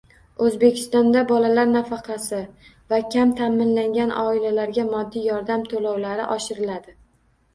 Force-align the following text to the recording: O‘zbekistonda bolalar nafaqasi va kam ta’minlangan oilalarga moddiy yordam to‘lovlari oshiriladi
O‘zbekistonda 0.43 1.21
bolalar 1.31 1.67
nafaqasi 1.73 2.39
va 2.93 2.97
kam 3.15 3.35
ta’minlangan 3.41 4.13
oilalarga 4.21 4.85
moddiy 4.95 5.27
yordam 5.33 5.67
to‘lovlari 5.75 6.25
oshiriladi 6.37 6.97